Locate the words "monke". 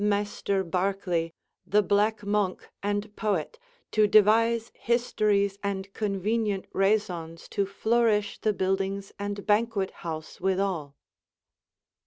2.25-2.71